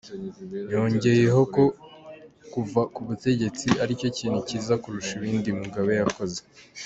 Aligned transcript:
Yongeyeho 0.73 1.41
ko 1.53 1.63
kuva 2.51 2.81
ku 2.93 3.01
butegetsi 3.07 3.67
ari 3.83 3.93
cyo 3.99 4.09
kintu 4.17 4.39
cyiza 4.47 4.73
kurusha 4.81 5.11
ibindi 5.19 5.49
Mugabe 5.61 5.91
yakoze. 6.01 6.39